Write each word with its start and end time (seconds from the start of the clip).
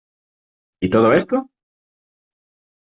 ¿y 0.79 0.89
todo 0.89 1.13
esto? 1.13 1.51